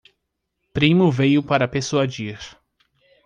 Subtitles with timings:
[0.73, 2.39] Primo veio para persuadir